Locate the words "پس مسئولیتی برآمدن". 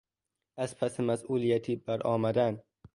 0.77-2.59